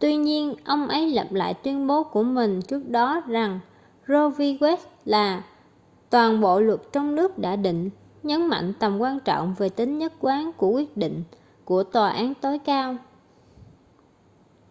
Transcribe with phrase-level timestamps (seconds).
[0.00, 3.60] tuy nhiên ông ấy lập lại tuyên bố của mình trước đó rằng
[4.08, 5.44] roe v wade là
[6.10, 7.90] toàn bộ luật trong nước đã định
[8.22, 11.24] nhấn mạnh tầm quan trọng về tính nhất quán của quyết định
[11.64, 12.96] của tòa án tối cao